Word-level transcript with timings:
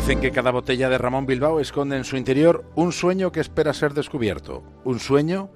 Dicen 0.00 0.22
que 0.22 0.32
cada 0.32 0.50
botella 0.50 0.88
de 0.88 0.96
Ramón 0.96 1.26
Bilbao 1.26 1.60
esconde 1.60 1.98
en 1.98 2.04
su 2.04 2.16
interior 2.16 2.64
un 2.74 2.90
sueño 2.90 3.32
que 3.32 3.40
espera 3.40 3.74
ser 3.74 3.92
descubierto. 3.92 4.64
Un 4.82 4.98
sueño 4.98 5.50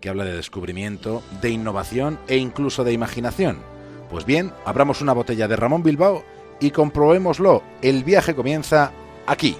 que 0.00 0.08
habla 0.08 0.24
de 0.24 0.34
descubrimiento, 0.34 1.22
de 1.42 1.50
innovación 1.50 2.18
e 2.26 2.38
incluso 2.38 2.82
de 2.82 2.94
imaginación. 2.94 3.58
Pues 4.08 4.24
bien, 4.24 4.52
abramos 4.64 5.02
una 5.02 5.12
botella 5.12 5.48
de 5.48 5.56
Ramón 5.56 5.82
Bilbao 5.82 6.24
y 6.60 6.70
comprobémoslo. 6.70 7.62
El 7.82 8.02
viaje 8.02 8.34
comienza 8.34 8.90
aquí. 9.26 9.54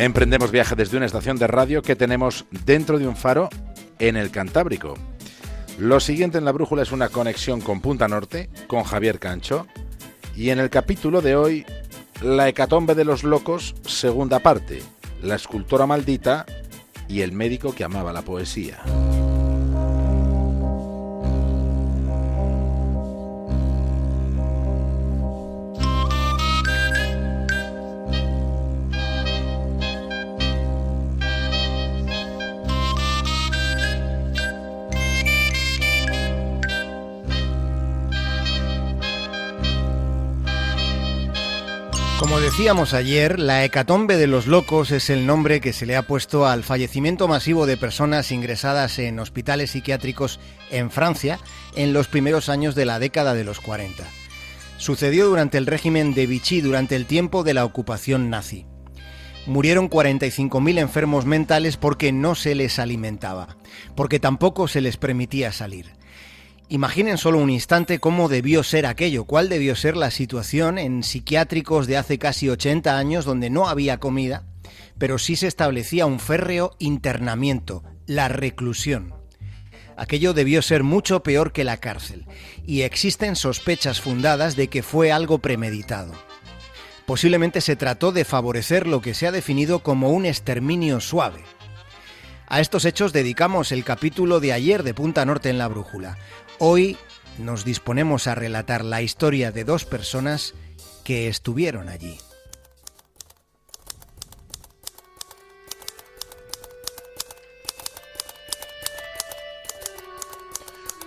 Emprendemos 0.00 0.50
viaje 0.50 0.74
desde 0.74 0.96
una 0.96 1.06
estación 1.06 1.36
de 1.36 1.46
radio 1.46 1.80
que 1.80 1.94
tenemos 1.94 2.44
dentro 2.66 2.98
de 2.98 3.06
un 3.06 3.16
faro 3.16 3.48
en 4.00 4.16
el 4.16 4.32
Cantábrico. 4.32 4.94
Lo 5.80 5.98
siguiente 5.98 6.36
en 6.36 6.44
la 6.44 6.52
brújula 6.52 6.82
es 6.82 6.92
una 6.92 7.08
conexión 7.08 7.62
con 7.62 7.80
Punta 7.80 8.06
Norte, 8.06 8.50
con 8.66 8.82
Javier 8.84 9.18
Cancho, 9.18 9.66
y 10.36 10.50
en 10.50 10.58
el 10.58 10.68
capítulo 10.68 11.22
de 11.22 11.36
hoy, 11.36 11.64
La 12.20 12.50
hecatombe 12.50 12.94
de 12.94 13.06
los 13.06 13.24
locos, 13.24 13.74
segunda 13.86 14.40
parte, 14.40 14.82
la 15.22 15.36
escultora 15.36 15.86
maldita 15.86 16.44
y 17.08 17.22
el 17.22 17.32
médico 17.32 17.74
que 17.74 17.84
amaba 17.84 18.12
la 18.12 18.20
poesía. 18.20 18.78
Decíamos 42.50 42.94
ayer, 42.94 43.38
la 43.38 43.64
hecatombe 43.64 44.16
de 44.16 44.26
los 44.26 44.48
locos 44.48 44.90
es 44.90 45.08
el 45.08 45.24
nombre 45.24 45.60
que 45.60 45.72
se 45.72 45.86
le 45.86 45.94
ha 45.94 46.02
puesto 46.02 46.48
al 46.48 46.64
fallecimiento 46.64 47.28
masivo 47.28 47.64
de 47.64 47.76
personas 47.76 48.32
ingresadas 48.32 48.98
en 48.98 49.20
hospitales 49.20 49.70
psiquiátricos 49.70 50.40
en 50.68 50.90
Francia 50.90 51.38
en 51.76 51.92
los 51.92 52.08
primeros 52.08 52.48
años 52.48 52.74
de 52.74 52.86
la 52.86 52.98
década 52.98 53.34
de 53.34 53.44
los 53.44 53.60
40. 53.60 54.04
Sucedió 54.78 55.28
durante 55.28 55.58
el 55.58 55.66
régimen 55.66 56.12
de 56.12 56.26
Vichy 56.26 56.60
durante 56.60 56.96
el 56.96 57.06
tiempo 57.06 57.44
de 57.44 57.54
la 57.54 57.64
ocupación 57.64 58.30
nazi. 58.30 58.66
Murieron 59.46 59.88
45.000 59.88 60.80
enfermos 60.80 61.26
mentales 61.26 61.76
porque 61.76 62.10
no 62.10 62.34
se 62.34 62.56
les 62.56 62.80
alimentaba, 62.80 63.58
porque 63.94 64.18
tampoco 64.18 64.66
se 64.66 64.80
les 64.80 64.96
permitía 64.96 65.52
salir. 65.52 65.99
Imaginen 66.72 67.18
solo 67.18 67.38
un 67.38 67.50
instante 67.50 67.98
cómo 67.98 68.28
debió 68.28 68.62
ser 68.62 68.86
aquello, 68.86 69.24
cuál 69.24 69.48
debió 69.48 69.74
ser 69.74 69.96
la 69.96 70.12
situación 70.12 70.78
en 70.78 71.02
psiquiátricos 71.02 71.88
de 71.88 71.96
hace 71.96 72.16
casi 72.16 72.48
80 72.48 72.96
años 72.96 73.24
donde 73.24 73.50
no 73.50 73.66
había 73.66 73.98
comida, 73.98 74.44
pero 74.96 75.18
sí 75.18 75.34
se 75.34 75.48
establecía 75.48 76.06
un 76.06 76.20
férreo 76.20 76.76
internamiento, 76.78 77.82
la 78.06 78.28
reclusión. 78.28 79.14
Aquello 79.96 80.32
debió 80.32 80.62
ser 80.62 80.84
mucho 80.84 81.24
peor 81.24 81.50
que 81.52 81.64
la 81.64 81.78
cárcel, 81.78 82.24
y 82.64 82.82
existen 82.82 83.34
sospechas 83.34 84.00
fundadas 84.00 84.54
de 84.54 84.68
que 84.68 84.84
fue 84.84 85.10
algo 85.10 85.40
premeditado. 85.40 86.12
Posiblemente 87.04 87.62
se 87.62 87.74
trató 87.74 88.12
de 88.12 88.24
favorecer 88.24 88.86
lo 88.86 89.00
que 89.00 89.14
se 89.14 89.26
ha 89.26 89.32
definido 89.32 89.80
como 89.80 90.10
un 90.10 90.24
exterminio 90.24 91.00
suave. 91.00 91.42
A 92.46 92.60
estos 92.60 92.84
hechos 92.84 93.12
dedicamos 93.12 93.72
el 93.72 93.82
capítulo 93.82 94.38
de 94.38 94.52
ayer 94.52 94.84
de 94.84 94.94
Punta 94.94 95.24
Norte 95.24 95.50
en 95.50 95.58
la 95.58 95.68
Brújula, 95.68 96.16
Hoy 96.62 96.98
nos 97.38 97.64
disponemos 97.64 98.26
a 98.26 98.34
relatar 98.34 98.84
la 98.84 99.00
historia 99.00 99.50
de 99.50 99.64
dos 99.64 99.86
personas 99.86 100.52
que 101.04 101.26
estuvieron 101.26 101.88
allí. 101.88 102.18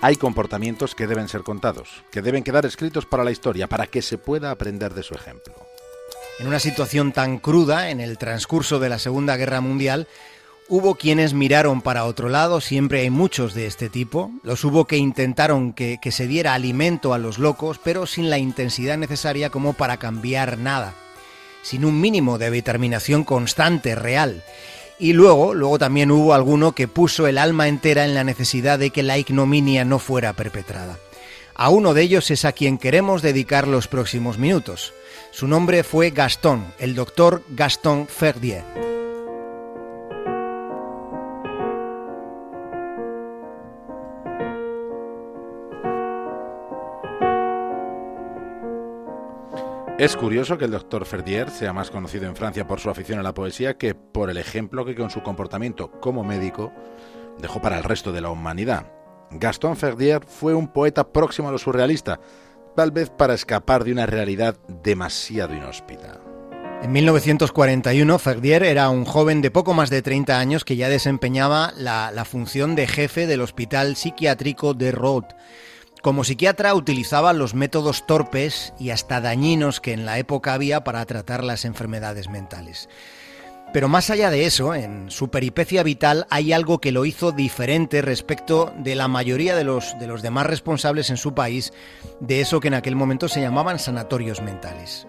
Hay 0.02 0.16
comportamientos 0.16 0.96
que 0.96 1.06
deben 1.06 1.30
ser 1.30 1.44
contados, 1.44 2.04
que 2.12 2.24
deben 2.24 2.44
quedar 2.44 2.66
escritos 2.66 3.06
para 3.06 3.24
la 3.24 3.30
historia, 3.30 3.68
para 3.70 3.86
que 3.86 4.02
se 4.02 4.18
pueda 4.18 4.50
aprender 4.50 4.96
de 4.96 5.04
su 5.04 5.14
ejemplo. 5.14 5.54
En 6.40 6.48
una 6.48 6.58
situación 6.58 7.12
tan 7.12 7.38
cruda, 7.38 7.92
en 7.92 8.00
el 8.00 8.18
transcurso 8.18 8.80
de 8.80 8.90
la 8.90 8.98
Segunda 8.98 9.38
Guerra 9.38 9.62
Mundial, 9.62 10.08
Hubo 10.70 10.96
quienes 10.96 11.34
miraron 11.34 11.82
para 11.82 12.06
otro 12.06 12.30
lado, 12.30 12.62
siempre 12.62 13.02
hay 13.02 13.10
muchos 13.10 13.54
de 13.54 13.68
este 13.68 13.90
tipo. 13.90 14.32
Los 14.44 14.64
hubo 14.64 14.86
que 14.86 14.98
intentaron 14.98 15.74
que, 15.74 16.00
que, 16.02 16.12
se 16.12 16.26
diera 16.26 16.54
alimento 16.54 17.14
a 17.14 17.18
los 17.18 17.38
locos, 17.38 17.80
pero 17.84 18.06
sin 18.06 18.30
la 18.30 18.38
intensidad 18.38 18.98
necesaria 18.98 19.50
como 19.50 19.74
para 19.74 19.98
cambiar 19.98 20.58
nada. 20.58 20.94
Sin 21.64 21.84
un 21.84 22.00
mínimo 22.00 22.38
de 22.38 22.50
determinación 22.50 23.24
constante, 23.24 23.94
real. 23.96 24.44
Y 25.00 25.14
luego, 25.14 25.54
luego 25.54 25.80
también 25.80 26.12
hubo 26.12 26.34
alguno 26.34 26.72
que 26.72 26.88
puso 26.88 27.28
el 27.28 27.38
alma 27.38 27.68
entera 27.68 28.06
en 28.06 28.14
la 28.14 28.24
necesidad 28.24 28.80
de 28.80 28.90
que 28.90 29.04
la 29.04 29.18
ignominia 29.18 29.84
no 29.84 30.00
fuera 30.00 30.34
perpetrada. 30.34 30.98
A 31.56 31.70
uno 31.70 31.94
de 31.94 32.04
ellos 32.04 32.32
es 32.32 32.46
a 32.46 32.54
quien 32.54 32.78
queremos 32.78 33.22
dedicar 33.22 33.68
los 33.68 33.88
próximos 33.88 34.38
minutos. 34.38 34.94
Su 35.32 35.48
nombre 35.48 35.84
fue 35.84 36.12
Gastón, 36.12 36.66
el 36.80 36.96
doctor 36.96 37.44
Gaston 37.50 38.08
Ferdier. 38.08 38.83
Es 50.04 50.18
curioso 50.18 50.58
que 50.58 50.66
el 50.66 50.72
doctor 50.72 51.06
Ferdier 51.06 51.50
sea 51.50 51.72
más 51.72 51.90
conocido 51.90 52.26
en 52.26 52.36
Francia 52.36 52.68
por 52.68 52.82
su 52.82 52.90
afición 52.90 53.20
a 53.20 53.24
la 53.24 53.34
poesía 53.34 53.78
que 53.78 53.96
por 53.96 54.30
el 54.30 54.36
ejemplo 54.36 54.84
que 54.84 54.96
con 54.96 55.10
su 55.10 55.24
comportamiento 55.24 55.92
como 56.02 56.26
médico 56.26 56.74
dejó 57.40 57.62
para 57.62 57.78
el 57.78 57.86
resto 57.86 58.12
de 58.12 58.20
la 58.20 58.30
humanidad. 58.30 58.92
Gaston 59.32 59.78
Ferdier 59.78 60.26
fue 60.28 60.56
un 60.56 60.68
poeta 60.68 61.14
próximo 61.14 61.48
a 61.48 61.54
lo 61.54 61.58
surrealista, 61.58 62.20
tal 62.76 62.92
vez 62.92 63.12
para 63.12 63.34
escapar 63.34 63.86
de 63.86 63.94
una 63.94 64.06
realidad 64.06 64.58
demasiado 64.84 65.56
inhóspita. 65.56 66.20
En 66.82 66.92
1941, 66.92 68.20
Ferdier 68.20 68.64
era 68.64 68.90
un 68.90 69.06
joven 69.06 69.42
de 69.42 69.52
poco 69.52 69.74
más 69.74 69.90
de 69.90 70.02
30 70.02 70.38
años 70.38 70.66
que 70.66 70.76
ya 70.76 70.90
desempeñaba 70.90 71.72
la, 71.78 72.12
la 72.12 72.26
función 72.26 72.76
de 72.76 72.88
jefe 72.88 73.26
del 73.26 73.40
Hospital 73.40 73.96
Psiquiátrico 73.96 74.74
de 74.74 74.92
Rhodes 74.92 75.34
como 76.04 76.26
psiquiatra 76.26 76.76
utilizaba 76.76 77.32
los 77.32 77.56
métodos 77.56 78.06
torpes 78.06 78.74
y 78.78 78.90
hasta 78.90 79.22
dañinos 79.22 79.80
que 79.80 79.94
en 79.94 80.06
la 80.06 80.20
época 80.20 80.54
había 80.54 80.84
para 80.84 81.06
tratar 81.06 81.46
las 81.46 81.64
enfermedades 81.64 82.30
mentales. 82.30 82.90
Pero 83.72 83.88
más 83.88 84.10
allá 84.10 84.30
de 84.30 84.46
eso, 84.46 84.76
en 84.76 85.10
su 85.10 85.30
peripecia 85.30 85.82
vital 85.82 86.28
hay 86.30 86.52
algo 86.52 86.80
que 86.80 86.92
lo 86.92 87.06
hizo 87.06 87.32
diferente 87.32 88.02
respecto 88.02 88.74
de 88.78 88.96
la 88.96 89.08
mayoría 89.08 89.56
de 89.56 89.64
los, 89.64 89.98
de 89.98 90.08
los 90.08 90.22
demás 90.22 90.46
responsables 90.46 91.10
en 91.10 91.16
su 91.16 91.34
país 91.34 91.72
de 92.20 92.42
eso 92.42 92.60
que 92.60 92.68
en 92.68 92.74
aquel 92.74 92.98
momento 92.98 93.30
se 93.30 93.40
llamaban 93.40 93.80
sanatorios 93.80 94.42
mentales. 94.42 95.08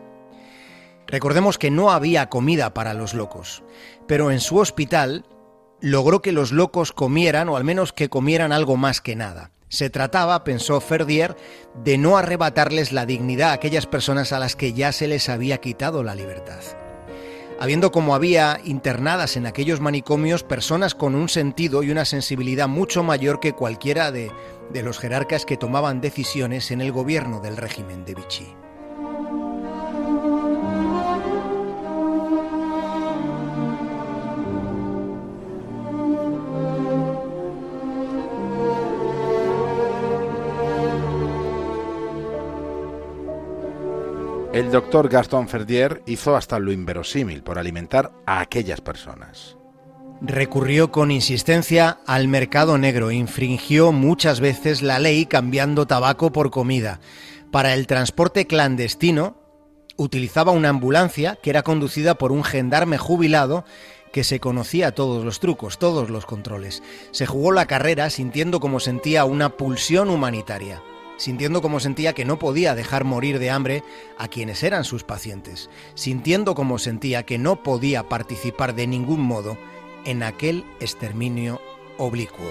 Recordemos 1.08 1.58
que 1.58 1.72
no 1.72 1.90
había 1.90 2.28
comida 2.28 2.72
para 2.72 2.94
los 2.94 3.14
locos, 3.14 3.64
pero 4.06 4.30
en 4.30 4.38
su 4.38 4.58
hospital 4.58 5.26
logró 5.80 6.22
que 6.22 6.30
los 6.30 6.52
locos 6.52 6.92
comieran, 6.92 7.48
o 7.48 7.56
al 7.56 7.64
menos 7.64 7.92
que 7.92 8.08
comieran 8.08 8.52
algo 8.52 8.76
más 8.76 9.00
que 9.00 9.16
nada. 9.16 9.50
Se 9.74 9.90
trataba, 9.90 10.44
pensó 10.44 10.80
Ferdier, 10.80 11.34
de 11.82 11.98
no 11.98 12.16
arrebatarles 12.16 12.92
la 12.92 13.06
dignidad 13.06 13.50
a 13.50 13.54
aquellas 13.54 13.86
personas 13.86 14.32
a 14.32 14.38
las 14.38 14.54
que 14.54 14.72
ya 14.72 14.92
se 14.92 15.08
les 15.08 15.28
había 15.28 15.58
quitado 15.58 16.04
la 16.04 16.14
libertad. 16.14 16.60
Habiendo 17.58 17.90
como 17.90 18.14
había 18.14 18.60
internadas 18.62 19.36
en 19.36 19.46
aquellos 19.46 19.80
manicomios 19.80 20.44
personas 20.44 20.94
con 20.94 21.16
un 21.16 21.28
sentido 21.28 21.82
y 21.82 21.90
una 21.90 22.04
sensibilidad 22.04 22.68
mucho 22.68 23.02
mayor 23.02 23.40
que 23.40 23.52
cualquiera 23.52 24.12
de, 24.12 24.30
de 24.72 24.82
los 24.84 25.00
jerarcas 25.00 25.44
que 25.44 25.56
tomaban 25.56 26.00
decisiones 26.00 26.70
en 26.70 26.80
el 26.80 26.92
gobierno 26.92 27.40
del 27.40 27.56
régimen 27.56 28.04
de 28.04 28.14
Vichy. 28.14 28.63
El 44.54 44.70
doctor 44.70 45.08
Gaston 45.08 45.48
Ferdier 45.48 46.04
hizo 46.06 46.36
hasta 46.36 46.60
lo 46.60 46.70
inverosímil 46.70 47.42
por 47.42 47.58
alimentar 47.58 48.12
a 48.24 48.38
aquellas 48.38 48.80
personas. 48.80 49.56
Recurrió 50.20 50.92
con 50.92 51.10
insistencia 51.10 51.98
al 52.06 52.28
mercado 52.28 52.78
negro, 52.78 53.10
infringió 53.10 53.90
muchas 53.90 54.38
veces 54.38 54.80
la 54.80 55.00
ley 55.00 55.26
cambiando 55.26 55.88
tabaco 55.88 56.30
por 56.30 56.52
comida. 56.52 57.00
Para 57.50 57.74
el 57.74 57.88
transporte 57.88 58.46
clandestino, 58.46 59.36
utilizaba 59.96 60.52
una 60.52 60.68
ambulancia 60.68 61.36
que 61.42 61.50
era 61.50 61.64
conducida 61.64 62.14
por 62.14 62.30
un 62.30 62.44
gendarme 62.44 62.96
jubilado 62.96 63.64
que 64.12 64.22
se 64.22 64.38
conocía 64.38 64.92
todos 64.92 65.24
los 65.24 65.40
trucos, 65.40 65.80
todos 65.80 66.10
los 66.10 66.26
controles. 66.26 66.80
Se 67.10 67.26
jugó 67.26 67.50
la 67.50 67.66
carrera 67.66 68.08
sintiendo 68.08 68.60
como 68.60 68.78
sentía 68.78 69.24
una 69.24 69.56
pulsión 69.56 70.10
humanitaria. 70.10 70.80
Sintiendo 71.16 71.62
como 71.62 71.80
sentía 71.80 72.12
que 72.12 72.24
no 72.24 72.38
podía 72.38 72.74
dejar 72.74 73.04
morir 73.04 73.38
de 73.38 73.50
hambre 73.50 73.82
a 74.18 74.28
quienes 74.28 74.62
eran 74.62 74.84
sus 74.84 75.04
pacientes, 75.04 75.70
sintiendo 75.94 76.54
como 76.54 76.78
sentía 76.78 77.24
que 77.24 77.38
no 77.38 77.62
podía 77.62 78.08
participar 78.08 78.74
de 78.74 78.86
ningún 78.86 79.20
modo 79.20 79.56
en 80.04 80.22
aquel 80.22 80.64
exterminio 80.80 81.60
oblicuo. 81.98 82.50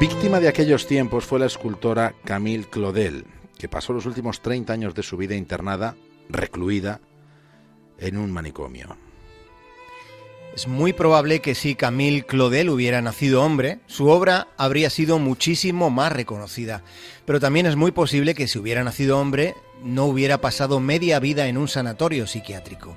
Víctima 0.00 0.40
de 0.40 0.48
aquellos 0.48 0.88
tiempos 0.88 1.24
fue 1.24 1.38
la 1.38 1.46
escultora 1.46 2.14
Camille 2.24 2.64
Claudel, 2.64 3.24
que 3.56 3.68
pasó 3.68 3.92
los 3.92 4.04
últimos 4.04 4.40
30 4.40 4.72
años 4.72 4.94
de 4.96 5.04
su 5.04 5.16
vida 5.16 5.36
internada, 5.36 5.94
recluida, 6.28 7.00
en 8.02 8.18
un 8.18 8.30
manicomio. 8.30 8.96
Es 10.54 10.68
muy 10.68 10.92
probable 10.92 11.40
que 11.40 11.54
si 11.54 11.74
Camille 11.74 12.24
Claudel 12.24 12.68
hubiera 12.68 13.00
nacido 13.00 13.42
hombre, 13.42 13.78
su 13.86 14.08
obra 14.08 14.48
habría 14.58 14.90
sido 14.90 15.18
muchísimo 15.18 15.88
más 15.88 16.12
reconocida. 16.12 16.82
Pero 17.24 17.40
también 17.40 17.64
es 17.64 17.74
muy 17.74 17.90
posible 17.90 18.34
que 18.34 18.46
si 18.46 18.58
hubiera 18.58 18.84
nacido 18.84 19.18
hombre, 19.18 19.54
no 19.82 20.04
hubiera 20.04 20.42
pasado 20.42 20.78
media 20.78 21.18
vida 21.20 21.46
en 21.46 21.56
un 21.56 21.68
sanatorio 21.68 22.26
psiquiátrico. 22.26 22.94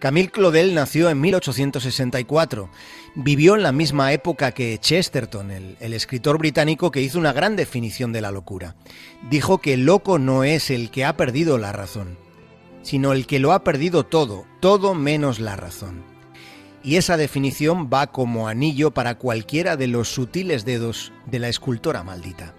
Camille 0.00 0.30
Claudel 0.30 0.74
nació 0.74 1.08
en 1.08 1.20
1864. 1.20 2.68
Vivió 3.14 3.54
en 3.54 3.62
la 3.62 3.72
misma 3.72 4.12
época 4.12 4.50
que 4.50 4.76
Chesterton, 4.78 5.52
el, 5.52 5.76
el, 5.78 5.92
escritor 5.94 6.36
británico 6.36 6.90
que 6.90 7.00
hizo 7.00 7.18
una 7.18 7.32
gran 7.32 7.54
definición 7.54 8.12
de 8.12 8.20
la 8.20 8.32
locura. 8.32 8.74
Dijo 9.30 9.58
que 9.58 9.72
el 9.72 9.86
loco 9.86 10.18
no 10.18 10.42
es 10.42 10.70
el 10.70 10.90
que 10.90 11.04
ha 11.04 11.16
perdido 11.16 11.58
la 11.58 11.72
razón, 11.72 12.18
sino 12.86 13.12
el 13.12 13.26
que 13.26 13.40
lo 13.40 13.50
ha 13.52 13.64
perdido 13.64 14.04
todo, 14.04 14.46
todo 14.60 14.94
menos 14.94 15.40
la 15.40 15.56
razón. 15.56 16.04
Y 16.84 16.98
esa 16.98 17.16
definición 17.16 17.90
va 17.92 18.12
como 18.12 18.46
anillo 18.46 18.92
para 18.92 19.16
cualquiera 19.18 19.76
de 19.76 19.88
los 19.88 20.08
sutiles 20.08 20.64
dedos 20.64 21.12
de 21.26 21.40
la 21.40 21.48
escultora 21.48 22.04
maldita. 22.04 22.54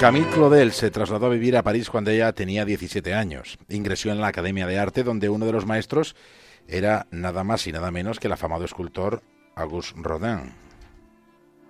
Camille 0.00 0.28
Claudel 0.30 0.72
se 0.72 0.90
trasladó 0.90 1.26
a 1.26 1.30
vivir 1.30 1.56
a 1.56 1.62
París 1.62 1.88
cuando 1.88 2.10
ella 2.10 2.32
tenía 2.32 2.64
17 2.64 3.14
años. 3.14 3.56
Ingresó 3.68 4.10
en 4.10 4.20
la 4.20 4.26
Academia 4.26 4.66
de 4.66 4.80
Arte, 4.80 5.04
donde 5.04 5.28
uno 5.28 5.46
de 5.46 5.52
los 5.52 5.66
maestros 5.66 6.16
era 6.66 7.06
nada 7.12 7.44
más 7.44 7.64
y 7.68 7.72
nada 7.72 7.92
menos 7.92 8.18
que 8.18 8.26
el 8.26 8.32
afamado 8.32 8.64
escultor 8.64 9.22
Auguste 9.54 9.94
Rodin. 10.02 10.65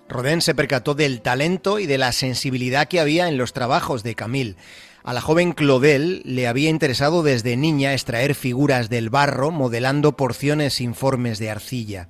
Rodin 0.08 0.41
se 0.41 0.55
percató 0.55 0.94
del 0.94 1.20
talento 1.20 1.79
y 1.79 1.87
de 1.87 1.99
la 1.99 2.12
sensibilidad 2.12 2.88
que 2.88 3.00
había 3.00 3.29
en 3.29 3.37
los 3.37 3.53
trabajos 3.53 4.03
de 4.03 4.14
Camille. 4.14 4.56
A 5.03 5.12
la 5.12 5.20
joven 5.20 5.53
Claudel 5.53 6.23
le 6.25 6.49
había 6.49 6.69
interesado 6.69 7.23
desde 7.23 7.56
niña 7.56 7.93
extraer 7.93 8.35
figuras 8.35 8.88
del 8.88 9.11
barro 9.11 9.50
modelando 9.50 10.17
porciones 10.17 10.81
informes 10.81 11.38
de 11.38 11.50
arcilla. 11.50 12.08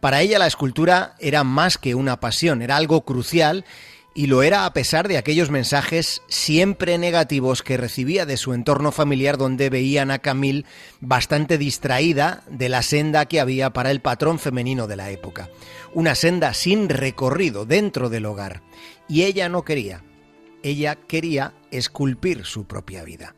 Para 0.00 0.20
ella 0.20 0.40
la 0.40 0.48
escultura 0.48 1.14
era 1.20 1.44
más 1.44 1.78
que 1.78 1.94
una 1.94 2.18
pasión, 2.18 2.60
era 2.60 2.76
algo 2.76 3.04
crucial 3.04 3.64
y 4.14 4.26
lo 4.26 4.42
era 4.42 4.66
a 4.66 4.72
pesar 4.72 5.08
de 5.08 5.16
aquellos 5.16 5.50
mensajes 5.50 6.22
siempre 6.28 6.98
negativos 6.98 7.62
que 7.62 7.76
recibía 7.76 8.26
de 8.26 8.36
su 8.36 8.52
entorno 8.52 8.92
familiar 8.92 9.38
donde 9.38 9.70
veían 9.70 10.10
a 10.10 10.18
Camille 10.18 10.64
bastante 11.00 11.58
distraída 11.58 12.42
de 12.48 12.68
la 12.68 12.82
senda 12.82 13.26
que 13.26 13.40
había 13.40 13.72
para 13.72 13.90
el 13.90 14.00
patrón 14.00 14.38
femenino 14.38 14.86
de 14.86 14.96
la 14.96 15.10
época. 15.10 15.48
Una 15.94 16.14
senda 16.14 16.52
sin 16.54 16.88
recorrido 16.88 17.64
dentro 17.64 18.10
del 18.10 18.26
hogar. 18.26 18.62
Y 19.08 19.22
ella 19.22 19.48
no 19.48 19.64
quería. 19.64 20.04
Ella 20.62 20.96
quería 20.96 21.54
esculpir 21.70 22.44
su 22.44 22.66
propia 22.66 23.04
vida. 23.04 23.34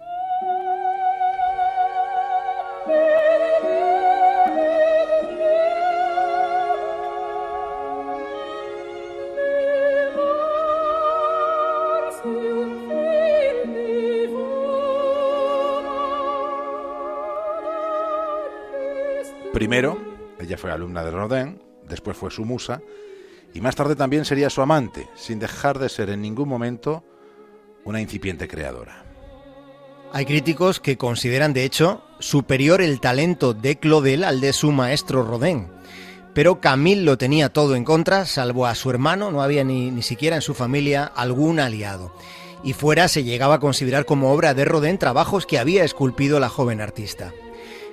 Primero, 19.54 19.96
ella 20.40 20.58
fue 20.58 20.72
alumna 20.72 21.04
de 21.04 21.12
Rodin, 21.12 21.62
después 21.88 22.16
fue 22.16 22.32
su 22.32 22.44
musa, 22.44 22.82
y 23.54 23.60
más 23.60 23.76
tarde 23.76 23.94
también 23.94 24.24
sería 24.24 24.50
su 24.50 24.62
amante, 24.62 25.08
sin 25.14 25.38
dejar 25.38 25.78
de 25.78 25.88
ser 25.88 26.10
en 26.10 26.22
ningún 26.22 26.48
momento 26.48 27.04
una 27.84 28.00
incipiente 28.00 28.48
creadora. 28.48 29.04
Hay 30.12 30.26
críticos 30.26 30.80
que 30.80 30.98
consideran, 30.98 31.52
de 31.52 31.64
hecho, 31.64 32.02
superior 32.18 32.82
el 32.82 32.98
talento 32.98 33.54
de 33.54 33.76
Claudel 33.76 34.24
al 34.24 34.40
de 34.40 34.52
su 34.52 34.72
maestro 34.72 35.22
Rodin. 35.22 35.68
Pero 36.34 36.60
Camille 36.60 37.02
lo 37.02 37.16
tenía 37.16 37.52
todo 37.52 37.76
en 37.76 37.84
contra, 37.84 38.26
salvo 38.26 38.66
a 38.66 38.74
su 38.74 38.90
hermano, 38.90 39.30
no 39.30 39.40
había 39.40 39.62
ni, 39.62 39.92
ni 39.92 40.02
siquiera 40.02 40.34
en 40.34 40.42
su 40.42 40.54
familia 40.54 41.04
algún 41.04 41.60
aliado. 41.60 42.12
Y 42.64 42.72
fuera 42.72 43.06
se 43.06 43.22
llegaba 43.22 43.54
a 43.54 43.60
considerar 43.60 44.04
como 44.04 44.32
obra 44.32 44.52
de 44.52 44.64
Rodin 44.64 44.98
trabajos 44.98 45.46
que 45.46 45.60
había 45.60 45.84
esculpido 45.84 46.40
la 46.40 46.48
joven 46.48 46.80
artista 46.80 47.32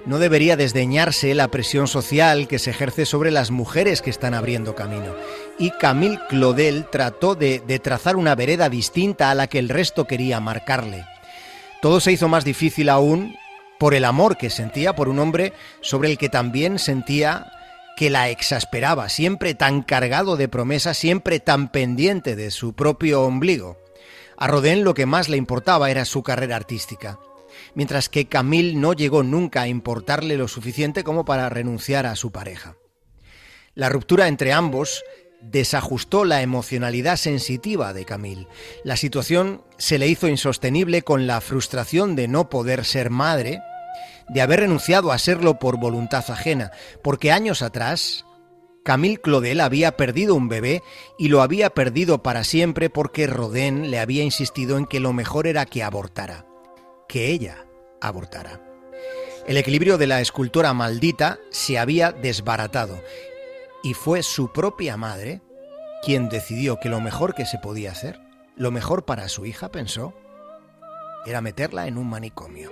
no 0.06 0.20
debería 0.20 0.56
desdeñarse 0.56 1.34
la 1.36 1.50
presión 1.50 1.88
social 1.88 2.48
que 2.48 2.60
se 2.60 2.72
ejerce 2.72 3.06
sobre 3.06 3.32
las 3.32 3.52
mujeres 3.52 4.02
que 4.02 4.10
están 4.10 4.34
abriendo 4.34 4.76
camino. 4.76 5.16
Y 5.60 5.72
Camille 5.72 6.20
Claudel 6.30 6.88
trató 6.92 7.36
de, 7.36 7.60
trazar 7.84 8.16
una 8.16 8.36
vereda 8.36 8.70
distinta 8.70 9.32
a 9.32 9.36
la 9.36 9.48
que 9.48 9.60
el 9.60 9.70
resto 9.70 10.06
quería 10.06 10.40
marcarle. 10.40 11.06
Todo 11.82 12.00
se 12.00 12.12
hizo 12.12 12.28
más 12.28 12.44
difícil 12.44 12.90
aún 12.90 13.36
por 13.80 13.94
el 13.94 14.06
amor 14.06 14.38
que 14.38 14.50
sentía 14.50 14.96
por 14.96 15.10
un 15.10 15.20
hombre 15.20 15.54
sobre 15.82 16.10
el 16.10 16.18
que 16.18 16.30
también 16.30 16.80
sentía 16.80 17.52
que 17.96 18.10
la 18.10 18.30
exasperaba, 18.30 19.10
siempre 19.10 19.54
tan 19.54 19.82
cargado 19.82 20.38
de 20.38 20.48
promesas, 20.48 20.98
siempre 20.98 21.40
tan 21.40 21.72
pendiente 21.72 22.36
de 22.36 22.52
su 22.52 22.74
propio 22.74 23.24
ombligo. 23.24 23.78
A 24.38 24.48
Rodin 24.48 24.84
lo 24.84 24.94
que 24.94 25.06
más 25.06 25.30
le 25.30 25.38
importaba 25.38 25.92
era 25.92 26.06
su 26.06 26.24
carrera 26.24 26.56
artística 26.56 27.20
mientras 27.76 28.10
que 28.10 28.26
Camille 28.26 28.76
no 28.76 28.94
llegó 28.94 29.24
nunca 29.24 29.62
a 29.62 29.68
importarle 29.68 30.38
lo 30.38 30.48
suficiente 30.48 31.04
como 31.04 31.26
para 31.26 31.50
renunciar 31.50 32.06
a 32.06 32.16
su 32.16 32.32
pareja. 32.32 32.76
La 33.74 33.90
ruptura 33.90 34.28
entre 34.28 34.54
ambos 34.54 35.04
desajustó 35.42 36.26
la 36.26 36.42
emocionalidad 36.42 37.18
sensitiva 37.18 37.94
de 37.94 38.06
Camille. 38.06 38.48
La 38.84 38.96
situación 38.96 39.64
se 39.78 39.98
le 39.98 40.08
hizo 40.08 40.28
insostenible 40.28 41.02
con 41.02 41.26
la 41.26 41.42
frustración 41.42 42.16
de 42.16 42.28
no 42.28 42.50
poder 42.50 42.86
ser 42.86 43.10
madre, 43.10 43.62
de 44.30 44.42
haber 44.42 44.62
renunciado 44.62 45.12
a 45.12 45.18
serlo 45.18 45.58
por 45.58 45.80
voluntad 45.80 46.24
ajena, 46.30 46.72
porque 47.02 47.32
años 47.32 47.62
atrás 47.62 48.26
Camille 48.84 49.18
Claudel 49.18 49.62
había 49.62 49.98
perdido 49.98 50.36
un 50.36 50.48
bebé 50.48 50.84
y 51.18 51.30
lo 51.30 51.42
había 51.42 51.72
perdido 51.72 52.24
para 52.24 52.44
siempre 52.44 52.90
porque 52.90 53.28
Rodin 53.28 53.90
le 53.92 54.00
había 54.00 54.24
insistido 54.24 54.78
en 54.78 54.86
que 54.86 55.00
lo 55.00 55.14
mejor 55.14 55.48
era 55.48 55.66
que 55.66 55.84
abortara 55.84 56.51
que 57.12 57.28
ella 57.28 57.66
abortara. 58.00 58.62
El 59.46 59.58
equilibrio 59.58 59.98
de 59.98 60.08
la 60.08 60.22
escultora 60.22 60.74
maldita 60.74 61.40
se 61.50 61.78
había 61.78 62.14
desbaratado 62.14 63.04
y 63.84 63.96
fue 63.96 64.24
su 64.24 64.54
propia 64.54 64.96
madre 64.96 65.42
quien 66.04 66.30
decidió 66.30 66.80
que 66.80 66.88
lo 66.88 67.02
mejor 67.02 67.36
que 67.36 67.46
se 67.46 67.58
podía 67.58 67.92
hacer, 67.92 68.22
lo 68.56 68.72
mejor 68.72 69.04
para 69.04 69.28
su 69.28 69.46
hija, 69.46 69.70
pensó, 69.72 70.14
era 71.26 71.42
meterla 71.42 71.88
en 71.88 71.98
un 71.98 72.10
manicomio. 72.10 72.72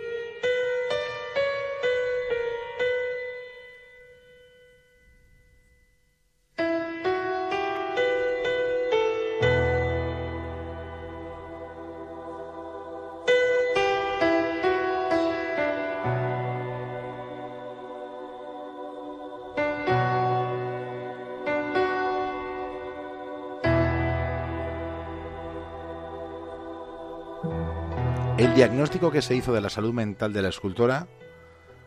El 28.39 28.55
diagnóstico 28.55 29.11
que 29.11 29.21
se 29.21 29.35
hizo 29.35 29.51
de 29.51 29.59
la 29.59 29.69
salud 29.69 29.91
mental 29.93 30.31
de 30.31 30.41
la 30.41 30.47
escultora 30.47 31.09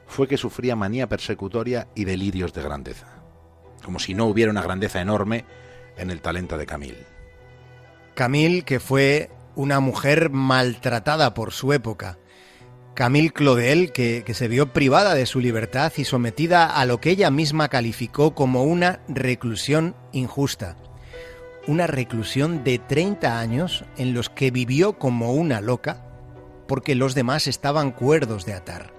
fue 0.07 0.29
que 0.29 0.37
sufría 0.37 0.77
manía 0.77 1.09
persecutoria 1.09 1.89
y 1.95 2.05
delirios 2.05 2.53
de 2.53 2.61
grandeza, 2.61 3.07
como 3.83 3.99
si 3.99 4.13
no 4.13 4.27
hubiera 4.27 4.51
una 4.51 4.61
grandeza 4.61 5.01
enorme 5.01 5.47
en 5.97 6.11
el 6.11 6.21
talento 6.21 6.59
de 6.59 6.67
Camille. 6.67 7.07
Camille, 8.13 8.65
que 8.65 8.81
fue 8.81 9.31
una 9.55 9.81
mujer 9.81 10.29
maltratada 10.29 11.33
por 11.33 11.53
su 11.53 11.73
época. 11.73 12.19
Camille 12.93 13.31
Claudel, 13.31 13.91
que, 13.91 14.23
que, 14.23 14.35
se 14.35 14.47
vio 14.47 14.75
privada 14.75 15.15
de 15.15 15.25
su 15.25 15.41
libertad 15.41 15.91
y 15.97 16.05
sometida 16.05 16.67
a 16.67 16.85
lo 16.85 17.01
que 17.01 17.09
ella 17.09 17.31
misma 17.31 17.71
calificó 17.71 18.35
como 18.35 18.65
una 18.65 19.01
reclusión 19.09 19.97
injusta. 20.13 20.77
Una 21.67 21.87
reclusión 21.87 22.63
de 22.63 22.79
30 22.79 23.41
años 23.41 23.87
en 23.97 24.13
los 24.13 24.29
que 24.29 24.51
vivió 24.51 24.99
como 24.99 25.33
una 25.33 25.63
loca 25.63 26.12
porque 26.67 26.95
los 26.95 27.15
demás 27.15 27.47
estaban 27.47 27.91
cuerdos 27.91 28.47
de 28.47 28.55
atar. 28.55 28.93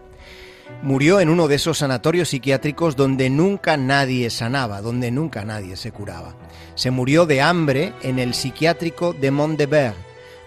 Murió 0.82 1.20
en 1.20 1.29
uno 1.29 1.48
de 1.48 1.55
esos 1.55 1.79
sanatorios 1.79 2.29
psiquiátricos 2.29 2.96
donde 2.96 3.29
nunca 3.29 3.77
nadie 3.77 4.29
sanaba, 4.29 4.82
donde 4.82 5.12
nunca 5.12 5.46
nadie 5.46 5.75
se 5.77 5.91
curaba. 5.91 6.36
Se 6.75 6.91
murió 6.91 7.25
de 7.25 7.41
hambre 7.41 7.93
en 8.01 8.20
el 8.20 8.34
psiquiátrico 8.34 9.13
de 9.13 9.32
Mondebert. 9.32 9.96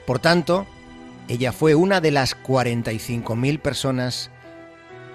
Por 0.07 0.19
tanto, 0.19 0.67
ella 1.29 1.53
fue 1.53 1.75
una 1.75 2.01
de 2.01 2.11
las 2.11 2.37
45.000 2.37 3.61
personas 3.61 4.31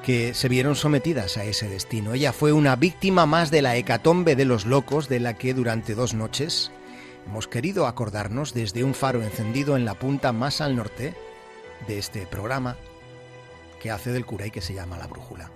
que 0.03 0.33
se 0.33 0.49
vieron 0.49 0.75
sometidas 0.75 1.37
a 1.37 1.43
ese 1.43 1.69
destino. 1.69 2.13
Ella 2.13 2.33
fue 2.33 2.51
una 2.51 2.75
víctima 2.75 3.25
más 3.25 3.51
de 3.51 3.61
la 3.61 3.75
hecatombe 3.75 4.35
de 4.35 4.45
los 4.45 4.65
locos 4.65 5.07
de 5.07 5.19
la 5.19 5.35
que 5.35 5.53
durante 5.53 5.93
dos 5.93 6.13
noches 6.13 6.71
hemos 7.27 7.47
querido 7.47 7.85
acordarnos 7.85 8.53
desde 8.53 8.83
un 8.83 8.95
faro 8.95 9.21
encendido 9.21 9.77
en 9.77 9.85
la 9.85 9.93
punta 9.93 10.31
más 10.31 10.59
al 10.59 10.75
norte 10.75 11.13
de 11.87 11.97
este 11.97 12.25
programa 12.27 12.77
que 13.81 13.91
hace 13.91 14.11
del 14.11 14.25
cura 14.25 14.45
y 14.45 14.51
que 14.51 14.61
se 14.61 14.73
llama 14.73 14.97
La 14.97 15.07
Brújula. 15.07 15.49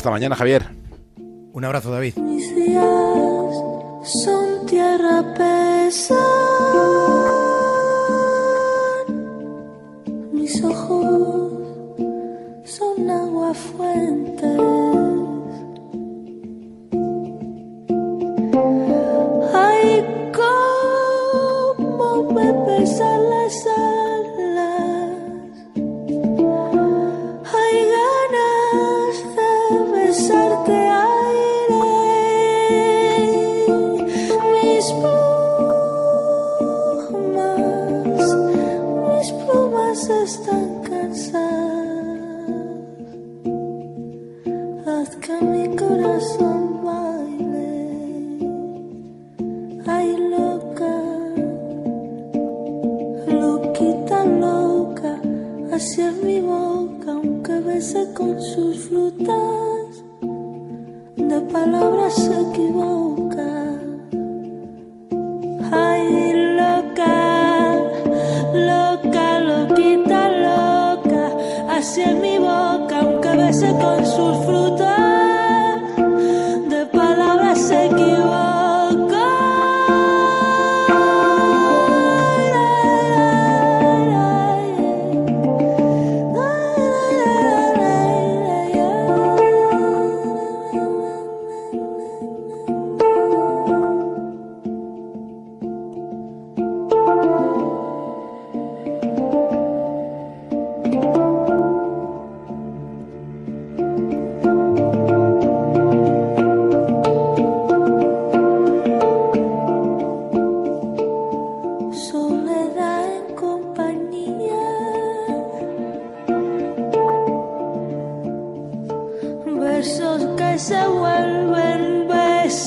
Hasta 0.00 0.10
mañana, 0.10 0.34
Javier. 0.34 0.64
Un 1.52 1.62
abrazo, 1.62 1.90
David. 1.90 2.16
Mis 2.16 2.56
días 2.56 3.54
son 4.02 4.64
tierra 4.64 5.22
pesada. 5.34 6.20
Mis 10.32 10.64
ojos 10.64 11.52
son 12.64 13.10
agua 13.10 13.52
fuente. 13.52 14.89
Están 40.22 40.82
cansadas. 40.82 41.40
Haz 44.86 45.16
que 45.16 45.44
mi 45.44 45.76
corazón 45.76 46.69
con 58.20 58.40
sus 58.42 58.76
frutas, 58.88 60.04
de 61.16 61.40
palabras 61.52 62.30
equivoca. 62.46 63.50
Ay, 65.72 66.32
loca, 66.60 67.78
loca, 68.52 69.40
loquita, 69.40 70.20
loca, 70.46 71.22
hacia 71.70 72.14
mi 72.14 72.36
boca, 72.38 73.00
aunque 73.00 73.36
bese 73.36 73.72
con 73.80 74.04
sus 74.04 74.36
frutas, 74.44 75.19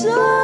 so 0.04 0.43